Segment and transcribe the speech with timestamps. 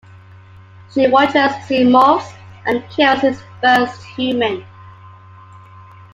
[0.91, 2.33] She watches as he morphs
[2.65, 4.65] and kills his first human.